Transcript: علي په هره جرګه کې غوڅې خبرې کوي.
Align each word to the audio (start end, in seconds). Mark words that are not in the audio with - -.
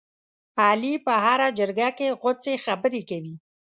علي 0.63 0.93
په 1.05 1.13
هره 1.25 1.47
جرګه 1.59 1.89
کې 1.97 2.17
غوڅې 2.19 2.53
خبرې 2.65 3.01
کوي. 3.09 3.35